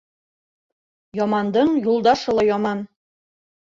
[1.21, 2.87] Ямандың юлдашы ла яман.